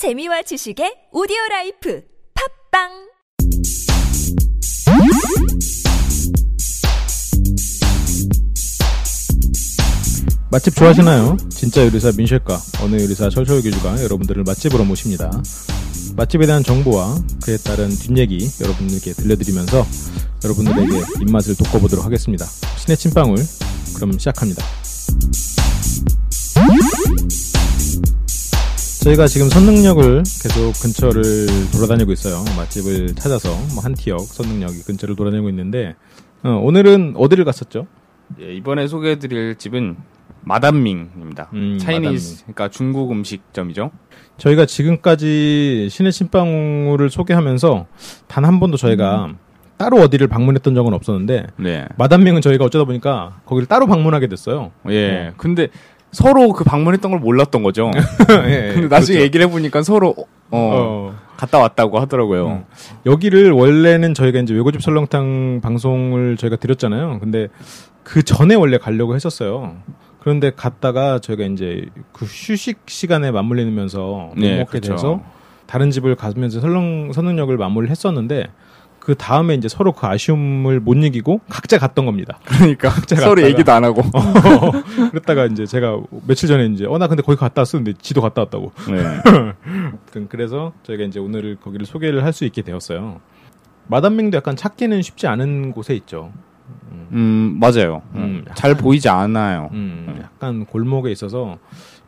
재미와 0.00 0.40
지식의 0.40 1.12
오디오 1.12 1.36
라이프 1.50 2.02
팟빵 2.72 2.88
맛집 10.50 10.74
좋아하시나요? 10.74 11.36
진짜 11.50 11.84
요리사 11.84 12.12
민셰과 12.16 12.58
어느 12.82 12.94
요리사 12.94 13.28
철철 13.28 13.60
교주가 13.60 14.02
여러분들을 14.02 14.42
맛집으로 14.44 14.86
모십니다. 14.86 15.30
맛집에 16.16 16.46
대한 16.46 16.62
정보와 16.62 17.16
그에 17.44 17.58
따른 17.58 17.90
뒷얘기 17.90 18.48
여러분들께 18.58 19.12
들려드리면서 19.12 19.84
여러분들에게 20.42 21.20
입맛을 21.20 21.56
돋궈보도록 21.56 22.06
하겠습니다. 22.06 22.46
신의 22.78 22.96
침방울 22.96 23.36
그럼 23.96 24.12
시작합니다. 24.12 24.64
저희가 29.02 29.26
지금 29.26 29.48
선능력을 29.48 30.22
계속 30.42 30.72
근처를 30.82 31.46
돌아다니고 31.72 32.12
있어요. 32.12 32.44
맛집을 32.56 33.14
찾아서 33.14 33.48
뭐 33.74 33.82
한티역 33.82 34.20
선능력 34.20 34.70
근처를 34.86 35.16
돌아다니고 35.16 35.48
있는데 35.48 35.94
어, 36.42 36.50
오늘은 36.62 37.14
어디를 37.16 37.44
갔었죠? 37.44 37.86
예, 38.40 38.52
이번에 38.54 38.86
소개해드릴 38.86 39.56
집은 39.56 39.96
마담밍입니다. 40.42 41.50
음, 41.54 41.78
차이니즈, 41.78 42.42
그러니까 42.44 42.68
중국 42.68 43.10
음식점이죠. 43.12 43.90
저희가 44.38 44.64
지금까지 44.66 45.88
신의 45.90 46.12
침방울을 46.12 47.10
소개하면서 47.10 47.86
단 48.26 48.44
한 48.44 48.60
번도 48.60 48.76
저희가 48.76 49.34
따로 49.76 49.96
어디를 49.98 50.28
방문했던 50.28 50.74
적은 50.74 50.92
없었는데 50.92 51.46
네. 51.56 51.86
마담밍은 51.96 52.42
저희가 52.42 52.64
어쩌다 52.66 52.84
보니까 52.84 53.40
거기를 53.46 53.66
따로 53.66 53.86
방문하게 53.86 54.28
됐어요. 54.28 54.72
예. 54.90 55.32
근데 55.38 55.68
서로 56.12 56.52
그 56.52 56.64
방문했던 56.64 57.10
걸 57.10 57.20
몰랐던 57.20 57.62
거죠. 57.62 57.90
예, 58.46 58.72
근데 58.74 58.88
나중에 58.88 59.18
그렇죠. 59.18 59.20
얘기를 59.20 59.46
해보니까 59.46 59.82
서로 59.82 60.14
어, 60.18 60.26
어, 60.50 61.14
갔다 61.36 61.58
왔다고 61.58 62.00
하더라고요. 62.00 62.46
음. 62.48 62.64
여기를 63.06 63.52
원래는 63.52 64.14
저희가 64.14 64.40
이제 64.40 64.52
외고집 64.54 64.82
설렁탕 64.82 65.60
방송을 65.62 66.36
저희가 66.36 66.56
드렸잖아요. 66.56 67.18
근데 67.20 67.48
그 68.02 68.22
전에 68.22 68.54
원래 68.54 68.78
가려고 68.78 69.14
했었어요. 69.14 69.76
그런데 70.20 70.50
갔다가 70.54 71.18
저희가 71.18 71.44
이제 71.44 71.86
그 72.12 72.24
휴식 72.26 72.80
시간에 72.86 73.30
맞물리면서 73.30 74.00
못 74.00 74.32
네, 74.36 74.58
먹게 74.58 74.80
그렇죠. 74.80 74.92
돼서 74.92 75.22
다른 75.66 75.90
집을 75.90 76.16
가면서 76.16 76.60
설렁 76.60 77.12
선능력을 77.12 77.56
마무리를 77.56 77.90
했었는데 77.90 78.48
그 79.00 79.14
다음에 79.16 79.54
이제 79.54 79.66
서로 79.66 79.92
그 79.92 80.06
아쉬움을 80.06 80.78
못 80.80 80.94
이기고 80.94 81.40
각자 81.48 81.78
갔던 81.78 82.04
겁니다. 82.06 82.38
그러니까 82.44 82.90
서로 83.16 83.40
갔다가- 83.42 83.48
얘기도 83.48 83.72
안 83.72 83.82
하고. 83.84 84.02
그랬다가 85.10 85.46
이제 85.46 85.64
제가 85.66 85.98
며칠 86.26 86.48
전에 86.48 86.66
이제 86.66 86.84
어 86.86 86.98
나 86.98 87.08
근데 87.08 87.22
거기 87.22 87.36
갔다 87.38 87.62
왔었는데 87.62 87.98
지도 88.02 88.20
갔다 88.20 88.42
왔다고. 88.42 88.72
네. 88.88 90.22
그래서 90.28 90.72
저희가 90.82 91.04
이제 91.04 91.18
오늘 91.18 91.56
거기를 91.56 91.86
소개를 91.86 92.24
할 92.24 92.32
수 92.32 92.44
있게 92.44 92.62
되었어요. 92.62 93.20
마담밍도 93.88 94.36
약간 94.36 94.54
찾기는 94.54 95.02
쉽지 95.02 95.26
않은 95.26 95.72
곳에 95.72 95.94
있죠. 95.96 96.30
음, 97.12 97.56
맞아요. 97.58 98.02
음, 98.14 98.44
잘 98.54 98.70
약간- 98.72 98.84
보이지 98.84 99.08
않아요. 99.08 99.70
음, 99.72 100.20
약간 100.22 100.64
골목에 100.66 101.10
있어서 101.10 101.58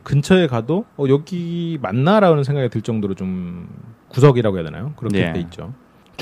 근처에 0.03 0.47
가도 0.47 0.85
어, 0.95 1.05
여기 1.09 1.77
맞나라는 1.81 2.43
생각이 2.45 2.69
들 2.69 2.81
정도로 2.81 3.15
좀 3.15 3.67
구석이라고 4.09 4.57
해야 4.57 4.63
되나요? 4.65 4.93
그렇게 4.95 5.27
예. 5.27 5.33
돼 5.33 5.39
있죠. 5.41 5.73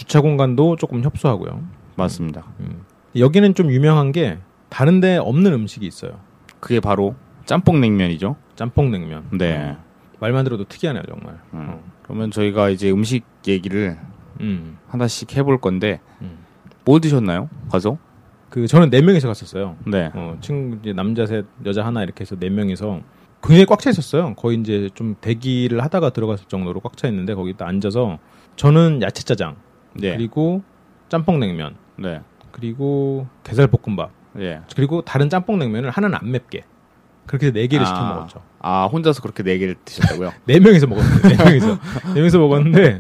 주차 0.02 0.20
공간도 0.20 0.78
조금 0.78 1.04
협소하고요. 1.04 1.62
맞습니다. 1.96 2.44
음. 2.60 2.82
여기는 3.16 3.54
좀 3.54 3.72
유명한 3.72 4.12
게 4.12 4.40
다른데 4.70 5.18
없는 5.18 5.54
음식이 5.54 5.86
있어요. 5.86 6.20
그게 6.60 6.80
바로 6.80 7.14
짬뽕 7.46 7.80
냉면이죠. 7.82 8.36
짬뽕 8.56 8.90
냉면. 8.90 9.28
네. 9.32 9.78
말만 10.20 10.44
들어도 10.44 10.64
특이하네요, 10.64 11.04
정말. 11.08 11.40
음. 11.54 11.82
그러면 12.02 12.32
저희가 12.32 12.70
이제 12.70 12.90
음식 12.90 13.26
얘기를 13.48 14.00
음. 14.40 14.80
하나씩 14.88 15.38
해볼 15.38 15.62
건데 15.62 16.00
음. 16.22 16.40
뭐 16.84 17.00
드셨나요? 17.00 17.48
가서? 17.72 18.00
그 18.50 18.66
저는 18.66 18.90
네 18.90 19.04
명이서 19.04 19.28
갔었어요. 19.28 19.76
네. 19.86 20.10
어, 20.16 20.36
친구 20.42 20.80
이제 20.82 20.94
남자 20.94 21.28
셋, 21.28 21.46
여자 21.64 21.86
하나 21.86 22.02
이렇게 22.02 22.22
해서 22.22 22.36
네 22.36 22.50
명이서 22.50 23.02
굉장히 23.44 23.66
꽉 23.68 23.80
차 23.80 23.92
있었어요. 23.92 24.34
거의 24.34 24.60
이제 24.60 24.90
좀 24.96 25.16
대기를 25.22 25.84
하다가 25.84 26.10
들어갔을 26.10 26.48
정도로 26.48 26.80
꽉 26.80 26.98
차 26.98 27.08
있는데 27.08 27.36
거기 27.36 27.54
딱 27.54 27.68
앉아서 27.68 28.18
저는 28.56 29.04
야채 29.04 29.24
짜장 29.24 29.58
네. 29.94 30.16
그리고 30.16 30.62
짬뽕 31.10 31.40
냉면 31.40 31.76
네. 31.98 32.22
그리고 32.52 33.28
게살 33.44 33.68
볶음밥 33.68 34.12
네. 34.34 34.60
그리고 34.76 35.02
다른 35.02 35.30
짬뽕 35.30 35.60
냉면을 35.60 35.90
하나는 35.90 36.18
안 36.18 36.32
맵게 36.32 36.64
그렇게 37.28 37.52
네 37.52 37.68
개를 37.68 37.86
아. 37.86 37.88
시켜 37.88 38.02
먹었죠. 38.04 38.42
아, 38.60 38.86
혼자서 38.86 39.22
그렇게 39.22 39.44
네 39.44 39.58
개를 39.58 39.76
드셨다고요? 39.86 40.32
네 40.46 40.60
명이서 40.60 40.88
먹었는데 40.88 41.28
네 41.30 41.44
명이서 41.44 41.68
네 42.08 42.14
명이서 42.16 42.40
먹었는데 42.40 43.00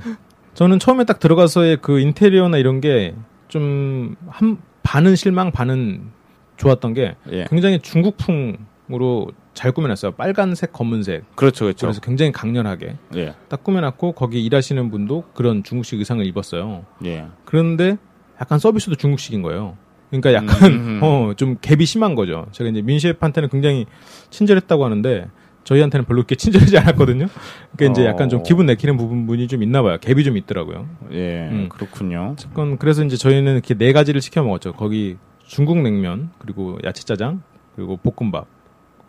저는 0.53 0.79
처음에 0.79 1.05
딱 1.05 1.19
들어가서의 1.19 1.77
그 1.81 1.99
인테리어나 1.99 2.57
이런 2.57 2.81
게 2.81 3.15
좀 3.47 4.15
한 4.29 4.57
반은 4.81 5.15
실망 5.17 5.51
반은 5.51 6.09
좋았던 6.55 6.93
게 6.93 7.15
예. 7.31 7.45
굉장히 7.49 7.79
중국풍으로 7.79 9.31
잘 9.53 9.71
꾸며놨어요. 9.71 10.13
빨간색, 10.13 10.71
검은색. 10.71 11.35
그렇죠, 11.35 11.65
그렇죠. 11.65 11.87
그래서 11.87 12.01
굉장히 12.01 12.31
강렬하게 12.31 12.95
예. 13.15 13.35
딱 13.49 13.63
꾸며놨고 13.63 14.13
거기 14.13 14.43
일하시는 14.45 14.89
분도 14.89 15.23
그런 15.33 15.63
중국식 15.63 15.99
의상을 15.99 16.25
입었어요. 16.25 16.85
예. 17.05 17.27
그런데 17.45 17.97
약간 18.39 18.59
서비스도 18.59 18.95
중국식인 18.95 19.41
거예요. 19.41 19.77
그러니까 20.09 20.33
약간 20.33 20.71
음. 20.71 20.99
어, 21.03 21.33
좀 21.35 21.57
갭이 21.57 21.85
심한 21.85 22.15
거죠. 22.15 22.47
제가 22.51 22.69
이제 22.69 22.81
민셰프한테는 22.81 23.49
굉장히 23.49 23.85
친절했다고 24.29 24.85
하는데 24.85 25.27
저희한테는 25.63 26.05
별로 26.05 26.17
그렇게 26.17 26.35
친절하지 26.35 26.77
않았거든요. 26.79 27.27
그러니까 27.75 27.91
이제 27.91 28.07
약간 28.07 28.29
좀 28.29 28.39
어. 28.39 28.43
기분 28.43 28.65
내키는 28.65 28.97
부분이 28.97 29.47
좀 29.47 29.63
있나 29.63 29.81
봐요. 29.81 29.97
갭이 29.97 30.23
좀 30.23 30.37
있더라고요. 30.37 30.87
예. 31.11 31.49
음. 31.49 31.69
그렇군요. 31.69 32.35
그건 32.49 32.77
그래서 32.77 33.03
이제 33.03 33.15
저희는 33.15 33.53
이렇게 33.53 33.73
네 33.75 33.93
가지를 33.93 34.21
시켜 34.21 34.43
먹었죠. 34.43 34.73
거기 34.73 35.17
중국 35.45 35.81
냉면, 35.81 36.31
그리고 36.39 36.77
야채 36.83 37.03
짜장, 37.03 37.43
그리고 37.75 37.97
볶음밥, 37.97 38.47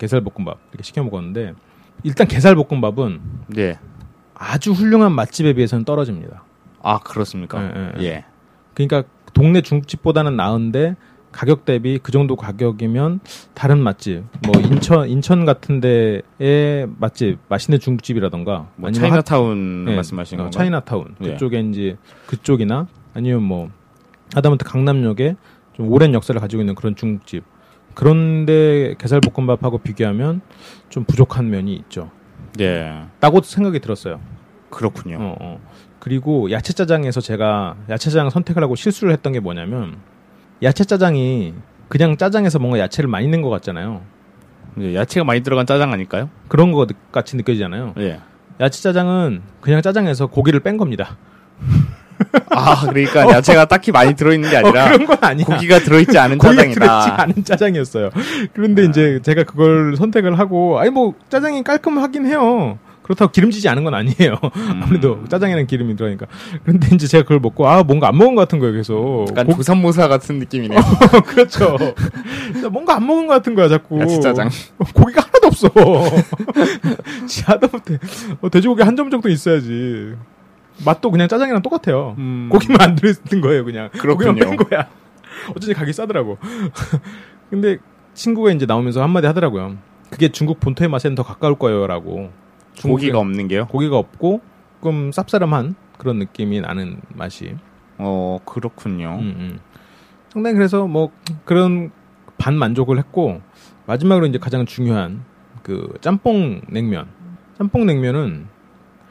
게살 0.03 0.21
볶음밥 0.23 0.59
이렇게 0.73 0.83
시켜 0.83 1.05
먹었는데 1.05 1.55
일단 2.03 2.27
게살 2.27 2.57
볶음밥은 2.57 3.21
예. 3.57 3.79
아주 4.35 4.73
훌륭한 4.73 5.13
맛집에 5.13 5.53
비해서는 5.53 5.85
떨어집니다. 5.85 6.43
아, 6.83 6.99
그렇습니까? 6.99 7.63
예, 7.63 7.93
예, 8.01 8.05
예. 8.05 8.25
그러니까 8.75 9.05
동네 9.33 9.61
중국집보다는 9.61 10.35
나은데 10.35 10.97
가격 11.31 11.65
대비 11.65 12.01
그 12.03 12.11
정도 12.11 12.35
가격이면 12.35 13.21
다른 13.55 13.79
맛집, 13.79 14.25
뭐 14.45 14.61
인천 14.61 15.09
인천 15.09 15.45
같은 15.45 15.81
데의 15.81 16.89
맛집, 16.99 17.39
맛있는 17.49 17.79
중국집이라던가 17.79 18.71
뭐 18.75 18.91
차이나타운 18.91 19.87
예, 19.89 19.95
말씀하시는 19.95 20.41
어, 20.41 20.45
건가요? 20.47 20.59
차이나타운 20.59 21.15
예. 21.23 21.31
그쪽에 21.31 21.61
이제 21.61 21.97
그쪽이나 22.27 22.89
아니면 23.15 23.45
뭐 23.45 23.71
하다못해 24.35 24.65
강남역에 24.65 25.37
좀 25.75 25.93
오랜 25.93 26.13
역사를 26.13 26.39
가지고 26.41 26.63
있는 26.63 26.75
그런 26.75 26.97
중국집 26.97 27.45
그런데 27.95 28.95
게살볶음밥하고 28.99 29.79
비교하면 29.79 30.41
좀 30.89 31.05
부족한 31.05 31.51
면이 31.51 31.75
있죠. 31.75 32.11
예. 32.61 33.03
라고 33.21 33.41
생각이 33.43 33.81
들었어요. 33.81 34.21
그렇군요. 34.71 35.19
어, 35.21 35.37
어. 35.41 35.61
그리고 35.99 36.51
야채 36.51 36.73
짜장에서 36.73 37.21
제가 37.21 37.77
야채 37.89 38.11
짜장 38.11 38.31
선택을 38.31 38.63
하고 38.63 38.75
실수를 38.75 39.13
했던 39.13 39.33
게 39.33 39.41
뭐냐면 39.41 39.99
야채 40.63 40.85
짜장이 40.85 41.55
그냥 41.89 42.17
짜장에서 42.17 42.59
뭔가 42.59 42.79
야채를 42.79 43.09
많이 43.09 43.29
넣은 43.29 43.43
것 43.43 43.51
같잖아요. 43.51 44.03
예, 44.81 44.95
야채가 44.95 45.25
많이 45.25 45.43
들어간 45.43 45.67
짜장 45.67 45.93
아닐까요? 45.93 46.31
그런 46.49 46.73
것 46.73 46.89
같이 47.13 47.37
느껴지잖아요. 47.37 47.95
예. 47.99 48.21
야채 48.61 48.83
짜장은 48.83 49.43
그냥 49.61 49.83
짜장에서 49.83 50.27
고기를 50.27 50.61
뺀 50.61 50.77
겁니다. 50.77 51.17
아, 52.51 52.87
그러니까 52.87 53.29
야채가 53.31 53.65
딱히 53.67 53.93
많이 53.93 54.15
들어있는 54.15 54.51
게 54.51 54.57
어, 54.57 54.59
아니라 54.61 54.85
그런 54.93 55.07
건 55.07 55.17
아니야. 55.21 55.47
고기가 55.47 55.79
들어있지 55.81 56.19
않은 56.19 56.39
고기가 56.39 56.63
들어있지 56.63 56.79
짜장이다. 56.81 56.93
아. 57.15 57.23
않은 57.23 57.45
짜장이었어요. 57.45 58.11
그런데 58.53 58.85
이제 58.85 59.21
제가 59.23 59.45
그걸 59.45 59.97
선택을 59.97 60.39
하고, 60.39 60.79
아니 60.79 60.91
뭐 60.91 61.15
짜장이 61.29 61.63
깔끔하긴 61.65 62.27
해요. 62.27 62.79
그렇다고 63.03 63.33
기름지지 63.33 63.69
않은 63.69 63.83
건 63.83 63.95
아니에요. 63.95 64.37
음. 64.57 64.81
아무래도 64.85 65.25
짜장에는 65.29 65.67
기름이 65.67 65.97
들어가니까. 65.97 66.27
그런데 66.63 66.95
이제 66.95 67.09
제가 67.09 67.23
그걸 67.25 67.41
먹고, 67.41 67.69
아 67.69 67.83
뭔가 67.83 68.07
안 68.09 68.17
먹은 68.17 68.37
것 68.37 68.43
같은 68.43 68.61
거예요. 68.61 68.75
계속. 68.75 69.27
약간 69.31 69.47
고- 69.47 69.57
부산모사 69.57 70.07
같은 70.07 70.39
느낌이네요. 70.39 70.79
그렇죠. 71.27 71.77
뭔가 72.71 72.95
안 72.97 73.07
먹은 73.07 73.27
것 73.27 73.35
같은 73.35 73.57
거야 73.57 73.69
자꾸. 73.69 73.99
야채 74.01 74.21
짜장. 74.21 74.49
고기가 74.95 75.21
하나도 75.23 75.47
없어. 75.49 75.69
하다못해 77.45 77.99
어, 78.41 78.49
돼지고기 78.51 78.83
한 78.83 78.93
점 78.97 79.11
정도 79.11 79.29
있어야지. 79.29 80.15
맛도 80.85 81.11
그냥 81.11 81.29
짜장이랑 81.29 81.63
똑같아요. 81.63 82.15
음. 82.19 82.49
고기만 82.51 82.81
안 82.81 82.95
들어있는 82.95 83.41
거예요, 83.41 83.65
그냥. 83.65 83.91
고기만 83.91 84.17
그렇군요. 84.35 84.35
뺀 84.35 84.57
거야. 84.57 84.89
어쩐지 85.51 85.75
가기 85.75 85.93
싸더라고. 85.93 86.39
근데 87.51 87.79
친구가 88.15 88.53
이제 88.53 88.67
나오면서 88.67 89.03
한마디 89.03 89.27
하더라고요. 89.27 89.77
그게 90.11 90.31
중국 90.31 90.61
본토의 90.61 90.89
맛에는 90.89 91.15
더 91.15 91.23
가까울 91.23 91.57
거예요라고. 91.59 92.31
고기가 92.83 93.19
없는 93.19 93.49
게요? 93.49 93.67
고기가 93.67 93.97
없고 93.99 94.41
조금 94.83 95.11
쌉싸름한 95.11 95.77
그런 95.97 96.19
느낌이 96.19 96.61
나는 96.61 97.01
맛이. 97.15 97.55
어, 97.99 98.41
그렇군요. 98.45 99.17
음, 99.21 99.35
음. 99.39 99.59
상당히 100.31 100.57
그래서 100.57 100.89
뭐 100.89 101.13
그런 101.45 101.93
반 102.37 102.59
만족을 102.59 102.99
했고 102.99 103.41
마지막으로 103.87 104.27
이제 104.27 104.39
가장 104.39 104.67
중요한 104.67 105.25
그 105.63 105.95
짬뽕 106.01 106.63
냉면. 106.69 107.07
짬뽕 107.57 107.87
냉면은 107.87 108.49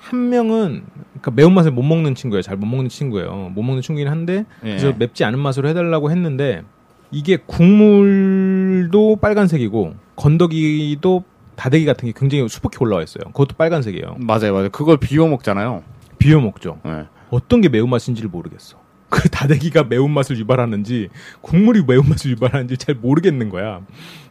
한 0.01 0.29
명은 0.29 0.83
그러니까 1.11 1.31
매운맛을 1.31 1.71
못 1.71 1.83
먹는 1.83 2.15
친구예요. 2.15 2.41
잘 2.41 2.57
못 2.57 2.65
먹는 2.65 2.89
친구예요. 2.89 3.51
못 3.53 3.61
먹는 3.61 3.81
친구긴 3.81 4.07
한데 4.07 4.45
예. 4.63 4.69
그래서 4.77 4.93
맵지 4.97 5.23
않은 5.23 5.39
맛으로 5.39 5.69
해달라고 5.69 6.09
했는데 6.11 6.63
이게 7.11 7.37
국물도 7.45 9.17
빨간색이고 9.17 9.93
건더기도 10.15 11.23
다대기 11.55 11.85
같은 11.85 12.07
게 12.07 12.13
굉장히 12.17 12.47
수북히 12.49 12.77
올라와 12.79 13.03
있어요. 13.03 13.25
그것도 13.25 13.55
빨간색이에요. 13.57 14.15
맞아요, 14.19 14.53
맞아요. 14.53 14.69
그걸 14.69 14.97
비워 14.97 15.27
먹잖아요. 15.27 15.83
비벼 16.17 16.39
먹죠. 16.39 16.79
예. 16.87 17.05
어떤 17.29 17.61
게 17.61 17.69
매운맛인지를 17.69 18.29
모르겠어. 18.29 18.79
그 19.09 19.29
다대기가 19.29 19.83
매운맛을 19.83 20.37
유발하는지 20.39 21.09
국물이 21.41 21.83
매운맛을 21.83 22.31
유발하는지 22.31 22.77
잘 22.77 22.95
모르겠는 22.95 23.49
거야. 23.49 23.81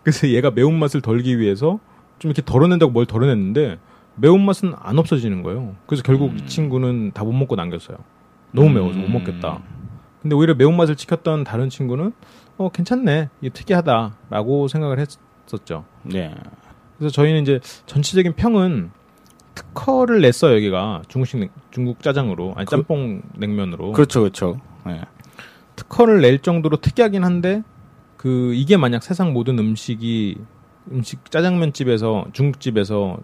그래서 0.03 0.29
얘가 0.29 0.51
매운맛을 0.51 1.03
덜기 1.03 1.39
위해서 1.39 1.79
좀 2.19 2.31
이렇게 2.31 2.43
덜어낸다고 2.45 2.91
뭘 2.91 3.07
덜어냈는데 3.07 3.79
매운맛은 4.21 4.75
안 4.79 4.99
없어지는 4.99 5.43
거예요. 5.43 5.75
그래서 5.87 6.03
결국 6.03 6.35
이 6.39 6.47
친구는 6.47 7.13
다 7.13 7.25
못 7.25 7.33
먹고 7.33 7.57
남겼어요. 7.57 7.97
너무 8.53 8.71
매워서 8.71 8.99
못 8.99 9.09
먹겠다. 9.09 9.61
근데 10.23 10.35
오히려 10.37 10.55
매운맛을 10.55 10.97
지켰던 10.97 11.45
다른 11.45 11.69
친구는 11.71 12.13
어 12.59 12.69
괜찮네. 12.71 13.31
이게 13.41 13.51
특이하다라고 13.51 14.69
생각을 14.69 14.99
했었죠. 14.99 15.85
네. 16.03 16.35
그래서 16.99 17.13
저희는 17.13 17.43
이제 17.43 17.61
전체적인 17.87 18.35
평은 18.35 18.91
특허를 19.55 20.21
냈어요 20.21 20.55
여기가 20.57 21.03
중국식 21.09 21.41
냉- 21.41 21.51
중국 21.71 22.03
짜장으로 22.03 22.53
아니 22.57 22.67
그- 22.67 22.71
짬뽕 22.73 23.23
냉면으로 23.37 23.93
그렇죠, 23.93 24.21
그렇죠. 24.21 24.61
예. 24.89 25.03
특허를 25.77 26.21
낼 26.21 26.39
정도로 26.41 26.77
특이하긴 26.79 27.25
한데 27.25 27.63
그 28.17 28.53
이게 28.55 28.77
만약 28.77 29.03
세상 29.03 29.33
모든 29.33 29.59
음식이 29.59 30.37
음식 30.93 31.31
짜장면 31.31 31.73
집에서 31.73 32.27
중국집에서 32.33 33.19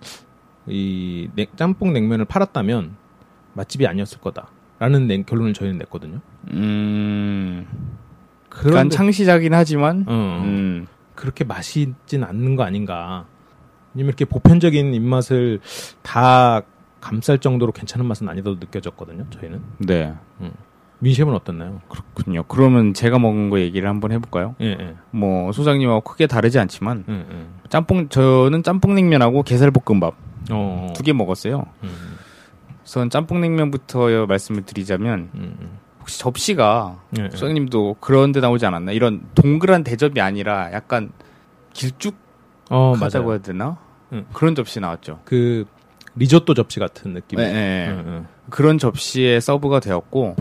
이 0.68 1.28
냉- 1.34 1.46
짬뽕 1.56 1.92
냉면을 1.92 2.24
팔았다면 2.24 2.96
맛집이 3.54 3.86
아니었을 3.86 4.18
거다라는 4.20 5.06
냉- 5.06 5.24
결론을 5.24 5.52
저희는 5.54 5.78
냈거든요. 5.78 6.20
음. 6.50 7.66
그런데 8.48 8.94
창시자긴 8.96 9.54
하지만, 9.54 10.04
어, 10.08 10.42
음. 10.44 10.86
그렇게 11.14 11.44
맛있진 11.44 12.24
않는 12.24 12.56
거 12.56 12.62
아닌가. 12.64 13.26
왜냐면 13.94 14.08
이렇게 14.08 14.24
보편적인 14.24 14.94
입맛을 14.94 15.60
다 16.02 16.62
감쌀 17.00 17.38
정도로 17.38 17.72
괜찮은 17.72 18.04
맛은 18.06 18.28
아니다도 18.28 18.56
느껴졌거든요. 18.60 19.26
저희는 19.30 19.62
네. 19.78 20.14
민셰프는 20.98 21.36
어떻나요? 21.36 21.80
그렇군요. 21.88 22.42
그러면 22.48 22.94
제가 22.94 23.18
먹은 23.18 23.50
거 23.50 23.60
얘기를 23.60 23.88
한번 23.88 24.12
해볼까요? 24.12 24.54
예, 24.62 24.66
예, 24.80 24.94
뭐 25.10 25.52
소장님하고 25.52 26.00
크게 26.00 26.26
다르지 26.26 26.58
않지만 26.58 27.04
예, 27.08 27.12
예. 27.14 27.46
짬뽕 27.68 28.08
저는 28.08 28.62
짬뽕 28.62 28.94
냉면하고 28.94 29.42
게살볶음밥 29.42 30.14
어, 30.14 30.16
두 30.48 31.02
개 31.02 31.12
먹었어요. 31.12 31.66
음, 31.82 32.16
우선 32.84 33.10
짬뽕냉면부터 33.10 34.26
말씀을 34.26 34.62
드리자면 34.62 35.31
음, 35.34 35.56
음. 35.60 35.78
혹시 36.00 36.19
접시가 36.20 37.00
예, 37.19 37.25
예. 37.25 37.28
소장님도 37.31 37.96
그런 38.00 38.32
데 38.32 38.40
나오지 38.40 38.64
않았나? 38.66 38.93
이런 38.93 39.22
동그란 39.34 39.82
대접이 39.84 40.20
아니라 40.20 40.72
약간 40.72 41.10
길쭉하다고 41.72 42.16
어, 42.70 42.94
맞아요. 42.96 43.31
해야 43.32 43.38
되나? 43.38 43.76
응. 44.12 44.25
그런 44.32 44.54
접시 44.54 44.78
나왔죠. 44.81 45.20
그 45.25 45.64
리조또 46.14 46.54
접시 46.54 46.78
같은 46.78 47.12
느낌. 47.12 47.38
네, 47.38 47.52
네. 47.52 47.87
응, 47.90 48.04
응, 48.06 48.26
그런 48.50 48.78
접시에 48.78 49.40
서브가 49.40 49.81
되었고 49.81 50.37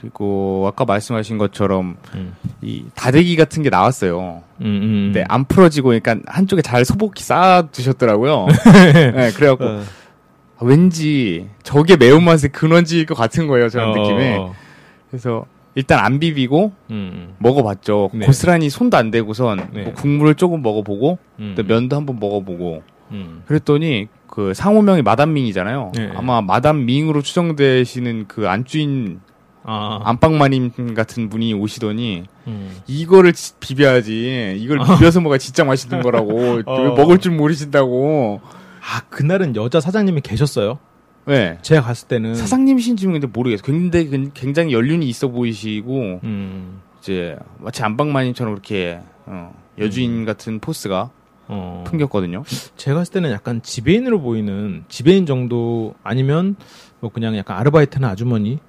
그리고 0.00 0.64
아까 0.66 0.86
말씀하신 0.86 1.36
것처럼 1.36 1.96
음. 2.14 2.34
이 2.62 2.84
다대기 2.94 3.36
같은 3.36 3.62
게 3.62 3.68
나왔어요. 3.68 4.42
음, 4.62 4.64
음. 4.64 5.12
근데 5.12 5.24
안 5.28 5.44
풀어지고 5.44 5.88
그러니까 5.88 6.16
한쪽에 6.26 6.62
잘 6.62 6.86
소복히 6.86 7.22
쌓아 7.22 7.62
두셨더라고요. 7.62 8.46
네, 9.14 9.30
그래갖고 9.32 9.64
어, 9.64 9.82
왠지 10.62 11.48
저게 11.62 11.96
매운맛의 11.96 12.50
근원지일 12.52 13.04
것 13.04 13.14
같은 13.14 13.46
거예요. 13.46 13.68
저런 13.68 13.90
어, 13.90 13.94
느낌에. 13.94 14.36
어, 14.36 14.54
그래서 15.10 15.44
일단 15.74 15.98
안 15.98 16.18
비비고 16.18 16.72
음, 16.90 17.34
먹어봤죠. 17.38 18.10
네. 18.14 18.26
고스란히 18.26 18.70
손도 18.70 18.96
안 18.96 19.10
대고선 19.10 19.68
네. 19.72 19.82
뭐 19.82 19.92
국물을 19.92 20.34
조금 20.34 20.62
먹어보고 20.62 21.18
음, 21.40 21.54
또 21.56 21.62
면도 21.62 21.96
한번 21.96 22.18
먹어보고 22.18 22.82
음. 23.12 23.42
그랬더니 23.46 24.08
그 24.26 24.54
상호명이 24.54 25.02
마담밍이잖아요. 25.02 25.92
네. 25.94 26.10
아마 26.14 26.40
마담밍으로 26.40 27.20
추정되시는 27.20 28.26
그 28.28 28.48
안주인 28.48 29.20
아, 29.72 30.00
안방마님 30.02 30.94
같은 30.94 31.28
분이 31.28 31.54
오시더니 31.54 32.24
음. 32.48 32.76
이거를 32.88 33.32
지- 33.32 33.52
비벼야지 33.60 34.56
이걸 34.58 34.78
비벼서 34.78 35.20
먹어야 35.20 35.38
진짜 35.38 35.62
맛있는 35.64 36.02
거라고 36.02 36.60
어. 36.66 36.82
왜 36.82 36.88
먹을 36.88 37.18
줄 37.18 37.30
모르신다고 37.36 38.40
아 38.44 39.00
그날은 39.10 39.54
여자 39.54 39.78
사장님이 39.80 40.22
계셨어요. 40.22 40.78
네. 41.26 41.58
제가 41.62 41.82
갔을 41.82 42.08
때는 42.08 42.34
사장님이신지는 42.34 43.12
근데 43.12 43.26
모르겠어요. 43.28 43.62
굉장히 43.64 44.30
굉장히 44.34 44.72
연륜이 44.72 45.08
있어 45.08 45.28
보이시고 45.28 46.20
음, 46.24 46.80
이제 46.98 47.36
마치 47.58 47.84
안방마님처럼 47.84 48.54
그렇게 48.54 48.98
어, 49.26 49.54
여주인 49.78 50.24
같은 50.24 50.58
포스가 50.58 51.10
어, 51.52 51.82
풍겼거든요. 51.86 52.44
제가 52.76 52.98
갔을 52.98 53.12
때는 53.12 53.32
약간 53.32 53.60
지배인으로 53.60 54.20
보이는 54.20 54.84
지배인 54.88 55.26
정도 55.26 55.94
아니면 56.04 56.54
뭐 57.00 57.10
그냥 57.10 57.36
약간 57.36 57.58
아르바이트나 57.58 58.08
아주머니 58.08 58.60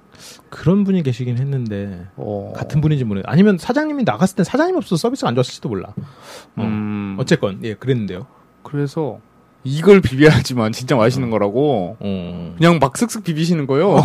그런 0.50 0.82
분이 0.82 1.04
계시긴 1.04 1.38
했는데 1.38 2.06
어, 2.16 2.52
같은 2.56 2.80
분인지 2.80 3.04
모르겠 3.04 3.24
아니면 3.28 3.56
사장님이 3.56 4.02
나갔을 4.02 4.34
땐 4.36 4.44
사장님 4.44 4.76
없어서 4.76 4.96
서비스가 4.96 5.28
안 5.28 5.36
좋았을지도 5.36 5.68
몰라. 5.68 5.94
어. 6.56 6.62
음, 6.62 7.16
어쨌건 7.20 7.60
예 7.62 7.74
그랬는데요. 7.74 8.26
그래서 8.64 9.20
이걸 9.62 10.00
비벼야지만 10.00 10.72
진짜 10.72 10.96
맛있는 10.96 11.30
거라고 11.30 11.96
어. 12.00 12.54
그냥 12.58 12.80
막 12.80 12.94
쓱쓱 12.94 13.22
비비시는 13.22 13.68
거예요. 13.68 14.02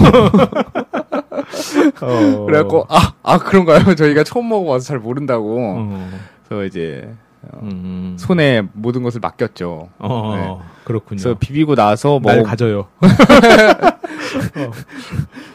어. 2.01 2.37
그래갖고 2.45 2.85
아, 2.89 3.13
아 3.23 3.39
그런가요? 3.39 3.95
저희가 3.95 4.23
처음 4.23 4.49
먹어봐서 4.49 4.85
잘 4.85 4.99
모른다고. 4.99 5.57
어. 5.59 6.09
그래서 6.47 6.65
이제 6.65 7.09
음. 7.63 8.15
손에 8.19 8.63
모든 8.73 9.03
것을 9.03 9.19
맡겼죠. 9.21 9.89
어. 9.99 10.61
그렇군요. 10.83 11.19
그래서 11.21 11.37
비비고 11.37 11.75
나서 11.75 12.19
날먹 12.23 12.45
가져요. 12.45 12.87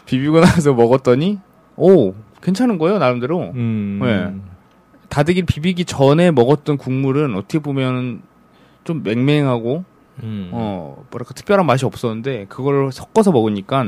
비비고 0.07 0.41
나서 0.41 0.73
먹었더니 0.75 1.39
오 1.77 2.15
괜찮은 2.43 2.79
거예요 2.79 2.99
나름대로. 2.99 3.53
음. 3.55 4.01
네. 4.03 4.35
다대기를 5.09 5.47
비비기 5.47 5.85
전에 5.85 6.31
먹었던 6.31 6.79
국물은 6.79 7.37
어떻게 7.37 7.59
보면 7.59 8.23
좀 8.85 9.03
맹맹하고 9.03 9.85
음. 10.23 10.51
어 10.53 11.05
뭐랄까 11.11 11.35
특별한 11.35 11.67
맛이 11.67 11.85
없었는데 11.85 12.47
그걸 12.49 12.91
섞어서 12.93 13.33
먹으니까 13.33 13.87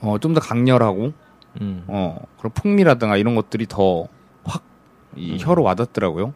어 0.00 0.18
좀 0.18 0.34
더 0.34 0.40
강렬하고 0.40 1.12
음. 1.60 1.84
어 1.86 2.18
그런 2.38 2.52
풍미라든가 2.52 3.16
이런 3.16 3.34
것들이 3.34 3.66
더 3.66 4.06
확이 4.44 5.32
음. 5.32 5.36
혀로 5.38 5.62
와닿더라고요. 5.62 6.34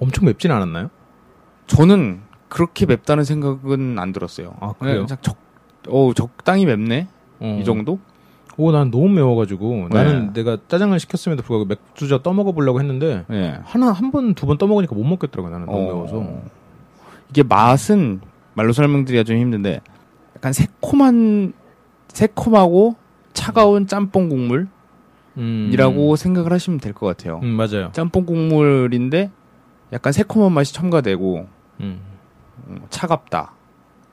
엄청 0.00 0.24
맵진 0.26 0.50
않았나요? 0.50 0.90
저는 1.66 2.20
그렇게 2.48 2.86
맵다는 2.86 3.24
생각은 3.24 3.98
안 3.98 4.12
들었어요. 4.12 4.54
아, 4.60 4.72
그래요? 4.78 5.04
그냥 5.06 5.18
적, 5.20 5.36
어 5.88 6.12
적당히 6.14 6.66
맵네 6.66 7.08
어. 7.40 7.58
이 7.60 7.64
정도. 7.64 7.98
오, 8.56 8.72
난 8.72 8.90
너무 8.90 9.08
매워가지고 9.10 9.88
네. 9.90 9.94
나는 9.94 10.32
내가 10.32 10.58
짜장을 10.66 10.98
시켰음에도 10.98 11.42
불구하고 11.42 11.66
맥주자 11.66 12.22
떠먹어 12.22 12.50
보려고 12.52 12.80
했는데 12.80 13.24
예. 13.30 13.60
하나 13.62 13.92
한 13.92 14.10
번 14.10 14.34
두 14.34 14.46
번 14.46 14.58
떠먹으니까 14.58 14.96
못 14.96 15.04
먹겠더라고 15.04 15.48
나는 15.48 15.66
너무 15.66 15.78
어. 15.78 15.84
매워서. 15.84 16.26
이게 17.30 17.44
맛은 17.44 18.20
말로 18.54 18.72
설명드리기가 18.72 19.22
좀 19.22 19.36
힘든데 19.36 19.80
약간 20.36 20.52
새콤한 20.52 21.52
새콤하고 22.08 22.96
차가운 23.32 23.86
짬뽕 23.86 24.28
국물이라고 24.28 24.70
음. 25.36 26.16
생각을 26.16 26.52
하시면 26.52 26.80
될 26.80 26.92
것 26.94 27.06
같아요. 27.06 27.38
음 27.44 27.50
맞아요. 27.50 27.90
짬뽕 27.92 28.26
국물인데 28.26 29.30
약간 29.92 30.12
새콤한 30.12 30.52
맛이 30.52 30.72
첨가되고 30.74 31.46
음. 31.80 32.00
음, 32.68 32.80
차갑다. 32.90 33.52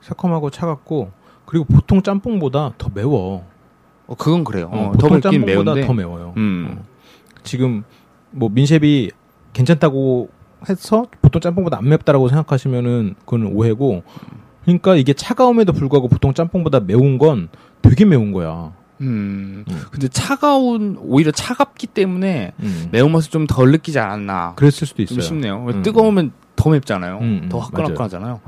새콤하고 0.00 0.50
차갑고 0.50 1.10
그리고 1.44 1.64
보통 1.64 2.02
짬뽕보다 2.02 2.74
더 2.78 2.90
매워. 2.94 3.44
어, 4.06 4.14
그건 4.14 4.44
그래요. 4.44 4.68
어, 4.72 4.88
어, 4.88 4.92
더 4.92 5.08
보통 5.08 5.20
짬뽕보다 5.20 5.74
매운데. 5.74 5.86
더 5.86 5.92
매워요. 5.92 6.34
음. 6.36 6.78
어. 6.78 6.84
지금 7.42 7.84
뭐 8.30 8.48
민셰비 8.48 9.10
괜찮다고 9.52 10.28
해서 10.68 11.06
보통 11.22 11.40
짬뽕보다 11.40 11.78
안 11.78 11.88
맵다라고 11.88 12.28
생각하시면은 12.28 13.14
그건 13.20 13.46
오해고. 13.46 14.02
그러니까 14.64 14.96
이게 14.96 15.12
차가움에도 15.12 15.72
불구하고 15.72 16.08
보통 16.08 16.34
짬뽕보다 16.34 16.80
매운 16.80 17.18
건 17.18 17.48
되게 17.82 18.04
매운 18.04 18.32
거야. 18.32 18.72
음. 19.00 19.64
음. 19.68 19.82
근데 19.90 20.08
차가운 20.08 20.96
오히려 21.00 21.30
차갑기 21.30 21.88
때문에 21.88 22.52
음. 22.60 22.88
매운맛을 22.92 23.30
좀 23.30 23.46
덜 23.46 23.70
느끼지 23.72 23.98
않았나. 23.98 24.54
그랬을 24.56 24.86
수도 24.86 25.04
좀 25.04 25.18
있어요. 25.18 25.20
싶네요. 25.20 25.66
음. 25.68 25.82
뜨거우면 25.82 26.32
더 26.56 26.70
맵잖아요. 26.70 27.18
음, 27.18 27.40
음, 27.44 27.48
더 27.48 27.58
화끈화끈하잖아요. 27.58 28.40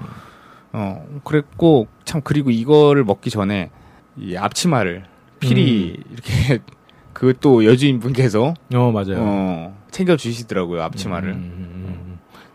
어, 0.72 1.06
그랬고 1.24 1.86
참 2.04 2.20
그리고 2.22 2.50
이거를 2.50 3.04
먹기 3.04 3.30
전에 3.30 3.70
이 4.16 4.36
앞치마를 4.36 5.04
필히 5.40 5.96
음. 5.98 6.12
이렇게 6.12 6.58
그 7.12 7.34
또 7.40 7.64
여주인 7.64 7.98
분께서 8.00 8.54
어 8.74 8.90
맞아요. 8.92 9.16
어, 9.18 9.76
챙겨 9.90 10.16
주시더라고요 10.16 10.82
앞치마를. 10.82 11.36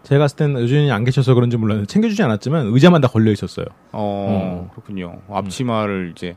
제가 0.03 0.19
봤을 0.25 0.35
때는 0.38 0.62
요준이 0.62 0.91
안 0.91 1.03
계셔서 1.05 1.33
그런지 1.33 1.55
몰랐는데 1.57 1.88
챙겨주지 1.88 2.21
않았지만 2.23 2.67
의자만 2.67 3.00
다 3.01 3.07
걸려 3.07 3.31
있었어요. 3.31 3.65
어, 3.93 4.69
그렇군요. 4.73 5.19
앞치마를 5.29 6.13
이제 6.15 6.35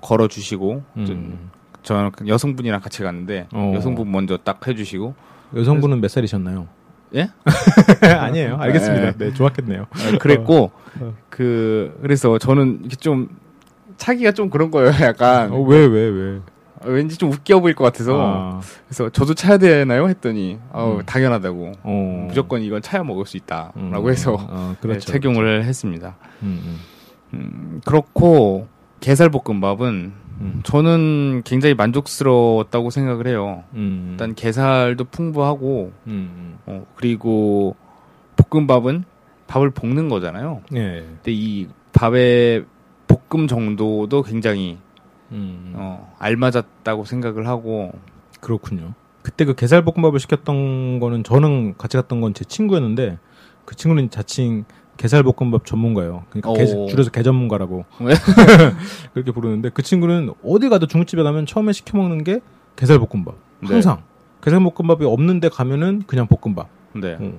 걸어주시고 0.00 0.82
음. 0.96 1.50
저는 1.82 2.10
여성분이랑 2.26 2.80
같이 2.80 3.02
갔는데 3.02 3.46
어. 3.52 3.72
여성분 3.74 4.10
먼저 4.10 4.36
딱 4.36 4.66
해주시고 4.66 5.14
여성분은 5.56 6.00
몇 6.00 6.08
살이셨나요? 6.08 6.66
예? 7.14 7.30
아니에요. 8.06 8.56
알겠습니다. 8.58 9.12
네, 9.12 9.32
좋았겠네요. 9.32 9.82
어, 9.82 10.18
그랬고 10.18 10.70
어. 11.00 11.14
그 11.30 11.98
그래서 12.02 12.38
저는 12.38 12.82
이게 12.84 12.96
좀 12.96 13.28
차기가 13.96 14.32
좀 14.32 14.50
그런 14.50 14.70
거예요. 14.70 14.92
약간 15.00 15.52
어, 15.52 15.60
왜, 15.60 15.86
왜, 15.86 16.08
왜? 16.08 16.40
왠지 16.84 17.16
좀 17.16 17.32
웃겨 17.32 17.60
보일 17.60 17.74
것 17.74 17.84
같아서 17.84 18.20
아, 18.20 18.60
그래서 18.86 19.10
저도 19.10 19.34
차야 19.34 19.58
되나요? 19.58 20.08
했더니 20.08 20.58
어, 20.70 20.98
음. 21.00 21.02
당연하다고 21.04 21.72
어. 21.82 22.24
무조건 22.28 22.62
이건 22.62 22.82
차야 22.82 23.02
먹을 23.02 23.26
수 23.26 23.36
있다라고 23.36 24.06
음, 24.06 24.10
해서 24.10 24.36
어, 24.38 24.74
네, 24.74 24.88
그렇죠. 24.88 25.10
착용을 25.10 25.64
했습니다. 25.64 26.16
음, 26.42 26.60
음, 26.64 26.78
음, 27.34 27.80
그렇고 27.84 28.68
게살볶음밥은 29.00 30.12
음, 30.40 30.60
저는 30.62 31.42
굉장히 31.44 31.74
만족스러웠다고 31.74 32.90
생각을 32.90 33.26
해요. 33.26 33.64
음, 33.74 34.08
일단 34.12 34.34
게살도 34.34 35.04
풍부하고 35.04 35.92
음, 36.06 36.58
어, 36.66 36.86
그리고 36.94 37.74
볶음밥은 38.36 39.04
밥을 39.48 39.70
볶는 39.70 40.08
거잖아요. 40.08 40.62
음. 40.72 40.76
예. 40.76 41.00
근데 41.00 41.32
이 41.32 41.66
밥의 41.92 42.64
볶음 43.08 43.48
정도도 43.48 44.22
굉장히 44.22 44.78
음, 45.32 45.72
어, 45.74 46.14
알맞았다고 46.18 47.04
생각을 47.04 47.46
하고 47.48 47.92
그렇군요. 48.40 48.94
그때 49.22 49.44
그 49.44 49.54
게살볶음밥을 49.54 50.20
시켰던 50.20 51.00
거는 51.00 51.24
저는 51.24 51.76
같이 51.76 51.96
갔던 51.96 52.20
건 52.20 52.32
제 52.32 52.44
친구였는데 52.44 53.18
그 53.64 53.74
친구는 53.74 54.08
자칭 54.10 54.64
게살볶음밥 54.98 55.64
전문가예요. 55.64 56.24
그러니까 56.28 56.52
게- 56.52 56.70
오. 56.74 56.86
줄여서 56.86 57.10
게전문가라고 57.10 57.84
왜? 58.00 58.14
그렇게 59.14 59.32
부르는데 59.32 59.70
그 59.70 59.82
친구는 59.82 60.34
어디 60.44 60.68
가도 60.68 60.86
중국집에 60.86 61.22
가면 61.22 61.46
처음에 61.46 61.72
시켜 61.72 61.96
먹는 61.96 62.24
게 62.24 62.40
게살볶음밥. 62.76 63.34
네. 63.62 63.68
항상 63.72 64.02
게살볶음밥이 64.42 65.04
없는데 65.06 65.48
가면은 65.48 66.02
그냥 66.06 66.26
볶음밥. 66.26 66.68
네. 67.00 67.16
어. 67.18 67.32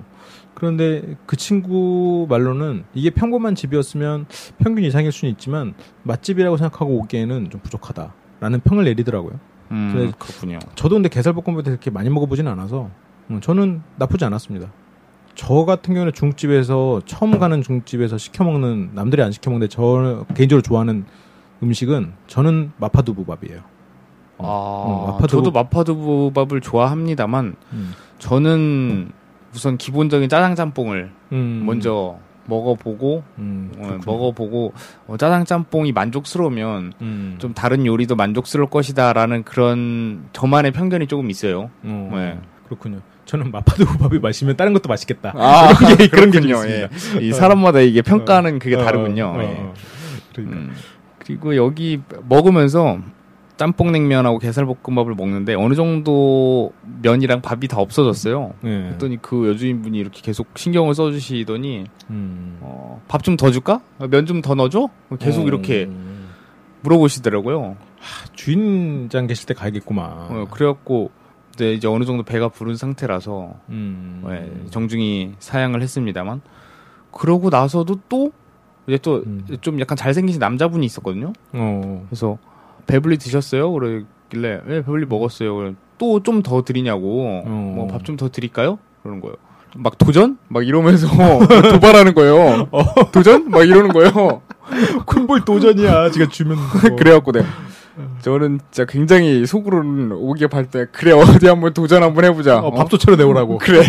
그런데 0.54 1.16
그 1.26 1.36
친구 1.36 2.26
말로는 2.28 2.84
이게 2.94 3.10
평범한 3.10 3.54
집이었으면 3.54 4.26
평균 4.58 4.84
이상일 4.84 5.12
수는 5.12 5.32
있지만 5.32 5.74
맛집이라고 6.02 6.56
생각하고 6.56 6.96
오기에는 6.98 7.50
좀 7.50 7.60
부족하다라는 7.62 8.60
평을 8.64 8.84
내리더라고요. 8.84 9.38
음, 9.70 10.12
그렇군요. 10.18 10.58
저도 10.74 10.96
근데 10.96 11.08
게살볶음밥에 11.08 11.62
그렇게 11.62 11.90
많이 11.90 12.10
먹어보진 12.10 12.48
않아서 12.48 12.90
음, 13.30 13.40
저는 13.40 13.82
나쁘지 13.96 14.24
않았습니다. 14.24 14.72
저 15.40 15.64
같은 15.64 15.94
경우는 15.94 16.12
중국집에서 16.12 17.00
처음 17.06 17.38
가는 17.38 17.62
중국집에서 17.62 18.18
시켜 18.18 18.44
먹는 18.44 18.90
남들이 18.92 19.22
안 19.22 19.32
시켜 19.32 19.50
먹는데 19.50 19.68
저 19.74 20.26
개인적으로 20.34 20.60
좋아하는 20.60 21.06
음식은 21.62 22.12
저는 22.26 22.72
마파두부밥이에요. 22.76 23.60
아, 24.36 24.42
어, 24.42 25.18
마파두부- 25.18 25.28
저도 25.30 25.50
마파두부밥을 25.50 26.60
좋아합니다만 26.60 27.56
음. 27.72 27.92
저는 28.18 29.12
우선 29.54 29.78
기본적인 29.78 30.28
짜장 30.28 30.54
짬뽕을 30.56 31.10
음. 31.32 31.62
먼저 31.64 32.18
먹어보고 32.44 33.22
음, 33.38 33.72
어. 33.78 33.98
먹어보고 34.04 34.74
어, 35.06 35.16
짜장 35.16 35.46
짬뽕이 35.46 35.92
만족스러우면 35.92 36.92
음. 37.00 37.36
좀 37.38 37.54
다른 37.54 37.86
요리도 37.86 38.14
만족스러울 38.14 38.68
것이다라는 38.68 39.44
그런 39.44 40.26
저만의 40.34 40.72
편견이 40.72 41.06
조금 41.06 41.30
있어요. 41.30 41.70
어, 41.82 42.10
네. 42.12 42.38
그렇군요. 42.66 43.00
저는 43.30 43.52
마파두부밥이 43.52 44.18
맛있으면 44.18 44.56
다른 44.56 44.72
것도 44.72 44.88
맛있겠다. 44.88 45.32
아, 45.36 45.72
그런 45.78 45.96
게- 45.96 46.08
그런 46.08 46.30
게 46.32 46.40
그렇군요. 46.40 46.62
좀 46.62 46.70
예. 47.22 47.26
이 47.26 47.32
사람마다 47.32 47.78
이게 47.80 48.02
평가는 48.02 48.58
그게 48.58 48.74
어, 48.74 48.84
다르군요. 48.84 49.34
어, 49.36 49.42
예. 49.42 49.46
어. 49.46 49.74
그러니까. 50.34 50.56
음. 50.56 50.72
그리고 51.18 51.54
여기 51.54 52.00
먹으면서 52.28 52.98
짬뽕 53.56 53.92
냉면하고 53.92 54.38
게살볶음밥을 54.38 55.14
먹는데 55.14 55.54
어느 55.54 55.74
정도 55.74 56.72
면이랑 57.02 57.40
밥이 57.42 57.68
다 57.68 57.78
없어졌어요. 57.78 58.54
예. 58.64 58.68
그랬더니 58.88 59.18
그 59.22 59.48
여주인분이 59.50 59.96
이렇게 59.96 60.22
계속 60.22 60.48
신경을 60.56 60.94
써주시더니 60.94 61.84
음. 62.10 62.56
어, 62.62 63.00
밥 63.06 63.22
좀 63.22 63.36
더 63.36 63.52
줄까? 63.52 63.80
면 64.10 64.26
좀 64.26 64.42
더 64.42 64.56
넣어줘? 64.56 64.88
계속 65.20 65.42
어, 65.42 65.46
이렇게 65.46 65.88
물어보시더라고요. 66.82 67.76
주인장 68.34 69.26
계실 69.26 69.46
때 69.46 69.54
가야겠구만. 69.54 70.06
어, 70.10 70.46
그래갖고 70.50 71.10
이제, 71.60 71.74
이제 71.74 71.86
어느 71.86 72.04
정도 72.04 72.22
배가 72.22 72.48
부른 72.48 72.76
상태라서 72.76 73.52
음. 73.68 74.22
예, 74.30 74.70
정중히 74.70 75.34
사양을 75.38 75.82
했습니다만 75.82 76.40
그러고 77.12 77.50
나서도 77.50 78.00
또 78.08 78.32
이제 78.86 78.96
또좀 78.96 79.74
음. 79.74 79.80
약간 79.80 79.94
잘생기신 79.96 80.38
남자분이 80.40 80.86
있었거든요. 80.86 81.34
어. 81.52 82.06
그래서 82.08 82.38
배불리 82.86 83.18
드셨어요? 83.18 83.70
그러길래 83.72 84.60
예, 84.68 84.74
배불리 84.82 85.04
먹었어요. 85.06 85.74
또 85.98 86.20
좀 86.22 86.42
더 86.42 86.62
드리냐고 86.62 87.42
어. 87.44 87.72
뭐밥 87.76 88.04
좀 88.06 88.16
더 88.16 88.30
드릴까요? 88.30 88.78
그러는 89.02 89.20
거예요. 89.20 89.36
막 89.76 89.98
도전? 89.98 90.38
막 90.48 90.66
이러면서 90.66 91.06
도발하는 91.72 92.14
거예요. 92.14 92.68
어. 92.72 93.10
도전? 93.12 93.50
막 93.50 93.62
이러는 93.68 93.92
거예요. 93.92 94.40
쿨볼 95.04 95.44
도전이야. 95.44 96.10
지가 96.10 96.28
주면. 96.28 96.56
뭐. 96.56 96.96
그래갖고 96.96 97.32
내가 97.32 97.46
저는 98.20 98.60
진짜 98.70 98.84
굉장히 98.90 99.46
속으로는 99.46 100.12
오기에 100.12 100.48
발때 100.48 100.86
그래 100.92 101.12
어디 101.12 101.46
한번 101.46 101.72
도전 101.72 102.02
한번 102.02 102.24
해보자. 102.24 102.58
어, 102.58 102.70
밥도 102.70 102.98
차려 102.98 103.16
내오라고. 103.16 103.58
그래. 103.62 103.82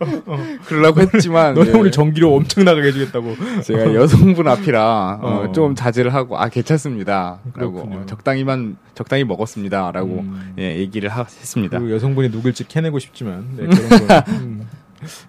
그러려고 0.66 1.00
했지만 1.00 1.54
너네 1.54 1.70
예, 1.70 1.78
오늘 1.78 1.90
전기료 1.92 2.34
엄청 2.34 2.64
나가게 2.64 2.88
해주겠다고. 2.88 3.36
제가 3.62 3.94
여성분 3.94 4.48
앞이라 4.48 5.18
어, 5.20 5.44
어. 5.48 5.52
좀 5.52 5.74
자제를 5.74 6.14
하고 6.14 6.38
아 6.38 6.48
괜찮습니다. 6.48 7.38
그렇군요. 7.52 7.98
어, 7.98 8.06
적당히만 8.06 8.76
적당히 8.94 9.24
먹었습니다라고 9.24 10.08
음. 10.08 10.54
예, 10.58 10.76
얘기를 10.76 11.08
하, 11.08 11.20
했습니다. 11.20 11.78
그 11.78 11.90
여성분이 11.90 12.30
누굴지 12.30 12.68
캐내고 12.68 12.98
싶지만 12.98 13.46
네, 13.56 13.66
그런 13.66 14.06
거 14.06 14.24
음, 14.32 14.66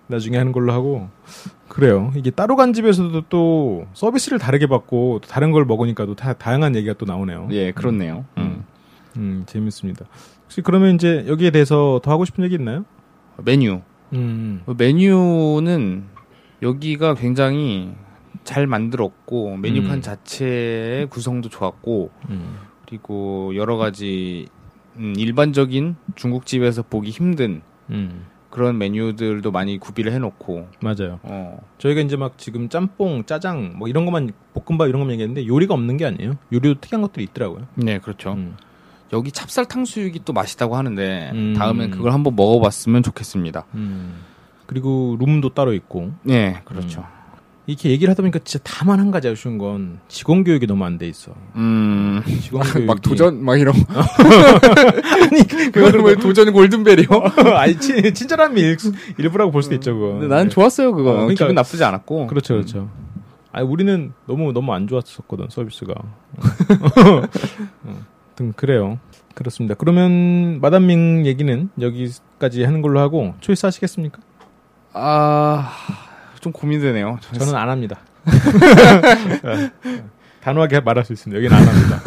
나중에 0.07 0.37
하는 0.37 0.51
걸로 0.51 0.73
하고 0.73 1.09
그래요. 1.67 2.11
이게 2.15 2.31
따로 2.31 2.55
간 2.55 2.73
집에서도 2.73 3.21
또 3.29 3.85
서비스를 3.93 4.39
다르게 4.39 4.67
받고 4.67 5.19
또 5.21 5.27
다른 5.27 5.51
걸 5.51 5.65
먹으니까 5.65 6.05
또 6.05 6.15
다, 6.15 6.33
다양한 6.33 6.75
얘기가 6.75 6.93
또 6.93 7.05
나오네요. 7.05 7.47
예, 7.51 7.71
그렇네요. 7.71 8.25
음. 8.37 8.41
음. 8.43 8.65
음, 9.17 9.43
재밌습니다. 9.45 10.05
혹시 10.43 10.61
그러면 10.61 10.95
이제 10.95 11.25
여기에 11.27 11.51
대해서 11.51 11.99
더 12.03 12.11
하고 12.11 12.25
싶은 12.25 12.43
얘기 12.43 12.55
있나요? 12.55 12.85
메뉴. 13.37 13.81
음, 14.13 14.61
그 14.65 14.75
메뉴는 14.77 16.03
여기가 16.61 17.15
굉장히 17.15 17.93
잘 18.43 18.67
만들었고 18.67 19.57
메뉴판 19.57 19.97
음. 19.97 20.01
자체의 20.01 21.07
구성도 21.07 21.49
좋았고 21.49 22.11
음, 22.29 22.57
그리고 22.85 23.55
여러 23.55 23.77
가지 23.77 24.47
음, 24.97 25.13
일반적인 25.17 25.95
중국집에서 26.15 26.83
보기 26.83 27.11
힘든 27.11 27.61
음, 27.89 28.25
그런 28.51 28.77
메뉴들도 28.77 29.49
많이 29.49 29.79
구비를 29.79 30.11
해놓고 30.11 30.67
맞아요. 30.81 31.19
어, 31.23 31.59
저희가 31.79 32.01
이제 32.01 32.15
막 32.17 32.37
지금 32.37 32.69
짬뽕, 32.69 33.23
짜장 33.25 33.73
뭐 33.77 33.87
이런 33.87 34.05
것만 34.05 34.31
볶음밥 34.53 34.87
이런 34.89 34.99
것만 34.99 35.13
얘기했는데 35.13 35.47
요리가 35.47 35.73
없는 35.73 35.97
게 35.97 36.05
아니에요. 36.05 36.33
요리도 36.53 36.81
특이한 36.81 37.01
것들이 37.01 37.23
있더라고요. 37.25 37.67
네 37.75 37.97
그렇죠. 37.97 38.33
음. 38.33 38.55
여기 39.13 39.31
찹쌀 39.31 39.65
탕수육이 39.65 40.21
또 40.25 40.33
맛있다고 40.33 40.75
하는데 40.75 41.31
음. 41.33 41.53
다음엔 41.57 41.91
그걸 41.91 42.13
한번 42.13 42.35
먹어봤으면 42.35 43.03
좋겠습니다. 43.03 43.65
음. 43.73 44.19
그리고 44.67 45.17
룸도 45.19 45.53
따로 45.53 45.73
있고 45.73 46.11
네 46.23 46.61
그렇죠. 46.65 47.05
이렇게 47.71 47.89
얘기를 47.89 48.11
하다 48.11 48.21
보니까 48.23 48.39
진짜 48.43 48.63
다만 48.63 48.99
한 48.99 49.11
가지 49.11 49.27
아쉬운 49.29 49.57
건 49.57 49.99
직원 50.07 50.43
교육이 50.43 50.67
너무 50.67 50.83
안 50.85 50.97
돼 50.97 51.07
있어. 51.07 51.31
음. 51.55 52.21
직원 52.41 52.63
교육이 52.67 52.85
막 52.85 53.01
도전 53.01 53.43
막 53.43 53.59
이런 53.59 53.73
거. 53.73 54.01
아니 55.23 55.47
그거는 55.71 56.03
왜 56.05 56.15
도전 56.15 56.51
골든벨이요? 56.53 57.07
아니 57.57 57.77
친, 57.79 58.13
친절함이 58.13 58.59
일, 58.61 58.77
일부라고 59.17 59.51
볼 59.51 59.63
수도 59.63 59.75
있죠 59.75 59.93
그거. 59.93 60.13
근데 60.13 60.27
나는 60.27 60.49
좋았어요 60.49 60.93
그거. 60.93 61.11
어, 61.11 61.15
그러니까- 61.25 61.45
기분 61.45 61.55
나쁘지 61.55 61.83
않았고. 61.83 62.27
그렇죠 62.27 62.53
그렇죠. 62.55 62.89
아니 63.53 63.67
우리는 63.67 64.13
너무 64.27 64.53
너무 64.53 64.73
안 64.73 64.87
좋았었거든 64.87 65.47
서비스가. 65.49 65.93
어, 65.93 67.21
등 68.35 68.53
그래요. 68.55 68.99
그렇습니다. 69.35 69.75
그러면 69.75 70.59
마담밍 70.61 71.25
얘기는 71.25 71.69
여기까지 71.79 72.63
하는 72.63 72.81
걸로 72.81 72.99
하고 72.99 73.33
초이스 73.39 73.65
하시겠습니까? 73.65 74.19
아, 74.93 75.71
좀 76.41 76.51
고민되네요. 76.51 77.19
저는 77.37 77.55
안 77.55 77.69
합니다. 77.69 77.99
어, 78.25 78.31
단호하게 80.41 80.79
말할 80.81 81.05
수 81.05 81.13
있습니다. 81.13 81.37
여기는 81.43 81.55
안 81.55 81.67
합니다. 81.67 82.01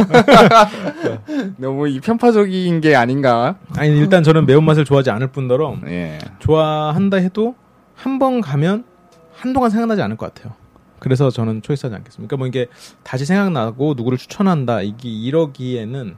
너무 1.57 1.89
이 1.89 2.01
편파적인 2.01 2.81
게 2.81 2.97
아닌가? 2.97 3.57
아니 3.77 3.97
일단 3.97 4.25
저는 4.25 4.45
매운맛을 4.47 4.85
좋아하지 4.85 5.11
않을 5.11 5.29
뿐더러 5.29 5.77
예. 5.87 6.19
좋아한다 6.41 7.19
해도 7.19 7.55
한 7.95 8.19
번 8.19 8.41
가면 8.41 8.85
한동안 9.37 9.71
생각나지 9.71 10.03
않을 10.03 10.17
것 10.17 10.35
같아요. 10.35 10.53
그래서 10.99 11.31
저는 11.31 11.63
초이스하지 11.63 11.95
않겠습니다. 11.95 12.29
그러니까 12.29 12.37
뭐 12.39 12.47
이게 12.49 12.67
다시 13.05 13.25
생각나고 13.25 13.95
누구를 13.97 14.19
추천한다 14.19 14.83
이게 14.83 15.09
이러기에는 15.09 16.17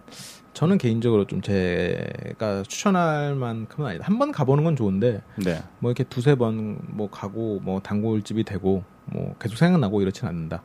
저는 0.56 0.78
개인적으로 0.78 1.26
좀 1.26 1.42
제가 1.42 2.62
추천할 2.66 3.34
만큼은 3.34 3.90
아니다. 3.90 4.06
한 4.06 4.18
번 4.18 4.32
가보는 4.32 4.64
건 4.64 4.74
좋은데 4.74 5.20
네. 5.44 5.62
뭐 5.80 5.90
이렇게 5.90 6.02
두세 6.04 6.34
번 6.34 6.78
뭐 6.88 7.10
가고 7.10 7.60
뭐 7.62 7.80
단골집이 7.80 8.42
되고 8.44 8.82
뭐 9.04 9.34
계속 9.38 9.56
생각나고 9.58 10.00
이렇진 10.00 10.26
않는다. 10.26 10.62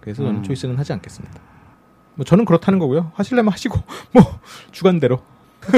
그래서 0.00 0.22
저는 0.22 0.38
음. 0.40 0.42
초이스는 0.42 0.76
하지 0.76 0.94
않겠습니다. 0.94 1.38
뭐 2.14 2.24
저는 2.24 2.46
그렇다는 2.46 2.78
거고요. 2.78 3.12
하실려면 3.14 3.52
하시고 3.52 3.78
뭐 4.12 4.22
주관대로. 4.72 5.20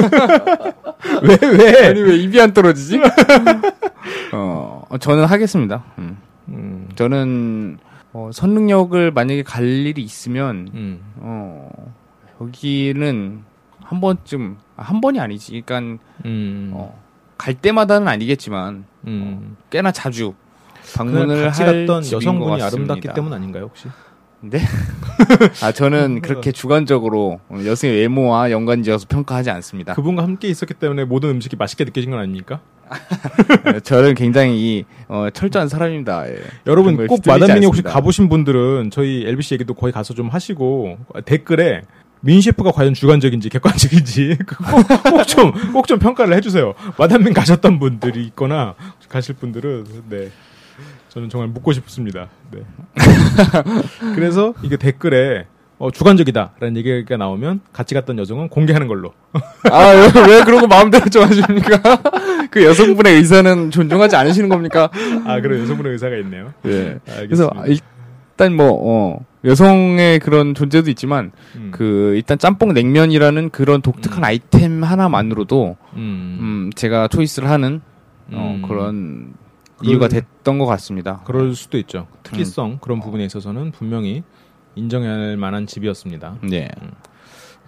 왜 1.23 1.37
왜? 1.57 1.87
아니 1.87 2.01
왜 2.01 2.15
입이 2.15 2.39
안 2.39 2.53
떨어지지? 2.53 3.01
어 4.31 4.85
저는 4.99 5.25
하겠습니다. 5.25 5.83
음. 5.97 6.17
음, 6.47 6.89
저는 6.95 7.79
어, 8.13 8.29
선릉역을 8.33 9.11
만약에 9.11 9.43
갈 9.43 9.65
일이 9.65 10.01
있으면 10.01 10.69
음, 10.73 11.01
어 11.17 11.69
여기는 12.39 13.43
한 13.87 14.01
번쯤 14.01 14.57
아, 14.75 14.83
한 14.83 14.99
번이 14.99 15.19
아니지. 15.19 15.61
그러니까 15.65 16.03
음, 16.25 16.71
어, 16.73 17.01
갈 17.37 17.53
때마다는 17.53 18.07
아니겠지만 18.07 18.83
음. 19.07 19.55
꽤나 19.69 19.91
자주 19.91 20.33
방문을 20.95 21.45
같이 21.45 21.63
할 21.63 21.85
갔던 21.85 22.03
여성분이. 22.11 22.61
아름답기 22.61 23.07
때문 23.15 23.31
아닌가요 23.33 23.63
혹시? 23.65 23.87
네? 24.41 24.59
아 25.63 25.71
저는 25.71 26.21
그렇게 26.21 26.51
주관적으로 26.51 27.39
여성의 27.65 27.97
외모와 27.97 28.51
연관지어서 28.51 29.07
평가하지 29.07 29.49
않습니다. 29.51 29.93
그분과 29.93 30.23
함께 30.23 30.47
있었기 30.49 30.73
때문에 30.75 31.05
모든 31.05 31.29
음식이 31.29 31.55
맛있게 31.55 31.85
느껴진 31.85 32.11
건 32.11 32.19
아닙니까? 32.19 32.59
저는 33.83 34.15
굉장히 34.15 34.85
어, 35.07 35.29
철저한 35.33 35.69
사람입니다. 35.69 36.29
예. 36.29 36.37
여러분 36.67 37.07
꼭 37.07 37.21
마담민이 37.25 37.65
혹시. 37.65 37.81
가보신 37.81 38.29
분들은 38.29 38.91
저희 38.91 39.25
LBC 39.25 39.55
얘기도 39.55 39.73
거의 39.73 39.91
가서 39.91 40.13
좀 40.13 40.27
하시고 40.29 40.97
댓글에 41.25 41.81
민 42.27 42.41
셰프가 42.41 42.73
과연 42.73 42.93
주관적인지 42.93 43.47
객관적인지 43.47 44.37
꼭좀꼭좀 45.09 45.97
평가를 45.97 46.35
해주세요. 46.35 46.73
마담민 46.97 47.33
가셨던 47.33 47.79
분들이 47.79 48.25
있거나 48.25 48.75
가실 49.07 49.33
분들은 49.35 49.85
네 50.09 50.29
저는 51.07 51.29
정말 51.29 51.47
묻고 51.47 51.71
싶습니다. 51.71 52.27
네. 52.51 52.63
그래서 54.13 54.53
이게 54.61 54.75
댓글에 54.75 55.45
어, 55.77 55.89
주관적이다라는 55.89 56.75
얘기가 56.75 57.15
나오면 57.15 57.61
같이 57.71 57.95
갔던 57.95 58.19
여성은 58.19 58.49
공개하는 58.49 58.89
걸로. 58.89 59.13
아, 59.71 59.91
왜 60.27 60.43
그런 60.43 60.59
거 60.59 60.67
마음대로 60.67 61.07
좋아하십니까? 61.07 62.01
그 62.51 62.61
여성분의 62.61 63.15
의사는 63.15 63.71
존중하지 63.71 64.17
않으시는 64.17 64.49
겁니까? 64.49 64.89
아 65.25 65.39
그런 65.39 65.61
여성분의 65.61 65.93
의사가 65.93 66.17
있네요. 66.17 66.53
예. 66.65 66.99
알겠습니다. 67.07 67.23
그래서 67.27 67.81
일단 68.37 68.53
뭐, 68.53 68.67
어, 68.71 69.25
여성의 69.47 70.19
그런 70.19 70.53
존재도 70.53 70.89
있지만, 70.91 71.31
음, 71.55 71.71
그, 71.73 72.13
일단 72.15 72.37
짬뽕 72.37 72.73
냉면이라는 72.73 73.49
그런 73.49 73.81
독특한 73.81 74.19
음. 74.19 74.23
아이템 74.23 74.83
하나만으로도, 74.83 75.77
음, 75.95 76.37
음, 76.39 76.69
제가 76.75 77.07
초이스를 77.07 77.49
하는, 77.49 77.81
어, 78.31 78.55
음. 78.55 78.67
그런 78.67 79.33
이유가 79.83 80.07
됐던 80.07 80.57
것 80.57 80.65
같습니다. 80.65 81.21
그럴 81.25 81.55
수도 81.55 81.77
있죠. 81.77 82.07
특이성 82.23 82.79
그런 82.81 82.99
부분에 82.99 83.23
있어서는 83.25 83.71
분명히 83.71 84.23
인정해야 84.75 85.11
할 85.11 85.37
만한 85.37 85.67
집이었습니다. 85.67 86.37
네. 86.49 86.69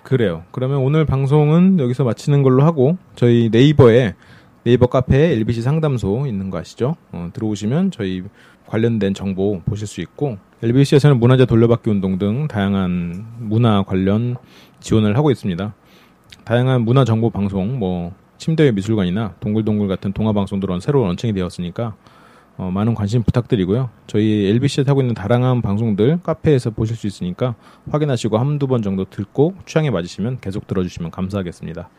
그래요. 0.04 0.44
그러면 0.52 0.80
오늘 0.80 1.06
방송은 1.06 1.80
여기서 1.80 2.04
마치는 2.04 2.42
걸로 2.42 2.64
하고 2.64 2.98
저희 3.16 3.50
네이버에 3.52 4.16
네이버 4.64 4.88
카페에 4.88 5.34
LBC 5.34 5.62
상담소 5.62 6.26
있는 6.28 6.50
거 6.50 6.58
아시죠? 6.58 6.96
어, 7.12 7.30
들어오시면 7.34 7.92
저희 7.92 8.24
관련된 8.68 9.14
정보 9.14 9.62
보실 9.62 9.88
수 9.88 10.02
있고 10.02 10.38
LBC에서는 10.62 11.20
문화재 11.20 11.46
돌려받기 11.46 11.90
운동 11.90 12.18
등 12.18 12.48
다양한 12.48 13.26
문화 13.40 13.84
관련 13.84 14.36
지원을 14.82 15.16
하고 15.16 15.32
있습니다. 15.32 15.74
다양한 16.44 16.82
문화 16.82 17.06
정보 17.06 17.30
방송 17.30 17.80
뭐 17.80 18.14
침대의 18.38 18.74
미술관이나 18.74 19.36
동글동글 19.40 19.88
같은 19.88 20.12
동화 20.12 20.34
방송들은 20.34 20.80
새로 20.82 21.06
런칭이 21.06 21.34
되었으니까 21.34 21.96
어, 22.58 22.72
많은 22.72 22.94
관심 22.94 23.24
부탁드리고요. 23.24 23.90
저희 24.06 24.48
LBC에서 24.48 24.92
하고 24.92 25.02
있는 25.02 25.16
다양한 25.16 25.62
방송들 25.62 26.20
카페에서 26.24 26.72
보실 26.72 26.98
수 26.98 27.08
있으니까 27.08 27.56
확인하시고 27.90 28.38
한두 28.38 28.68
번 28.68 28.82
정도 28.82 29.06
듣고 29.06 29.56
취향에 29.66 29.90
맞으시면 29.92 30.40
계속 30.42 30.68
들어주시면 30.68 31.12
감사하겠습니다. 31.12 31.90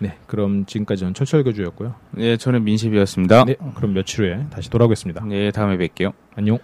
네, 0.00 0.18
그럼 0.26 0.66
지금까지 0.66 1.04
는 1.04 1.14
철철 1.14 1.44
교주였고요. 1.44 1.94
네, 2.10 2.36
저는 2.36 2.64
민식이었습니다. 2.64 3.44
네, 3.44 3.56
그럼 3.74 3.94
며칠 3.94 4.24
후에 4.24 4.46
다시 4.50 4.68
돌아오겠습니다. 4.68 5.24
네, 5.24 5.50
다음에 5.50 5.78
뵐게요. 5.78 6.12
안녕. 6.36 6.58